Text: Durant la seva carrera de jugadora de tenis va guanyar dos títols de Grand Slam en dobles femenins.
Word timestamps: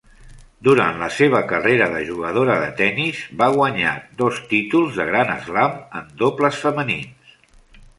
Durant 0.67 0.95
la 1.01 1.09
seva 1.17 1.41
carrera 1.51 1.89
de 1.91 1.99
jugadora 2.07 2.57
de 2.63 2.71
tenis 2.81 3.21
va 3.43 3.51
guanyar 3.59 3.95
dos 4.25 4.43
títols 4.57 5.01
de 5.01 5.11
Grand 5.15 5.39
Slam 5.49 5.81
en 6.03 6.15
dobles 6.27 6.65
femenins. 6.67 7.43